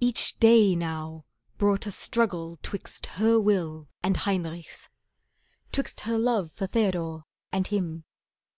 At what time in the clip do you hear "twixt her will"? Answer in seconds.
2.62-3.88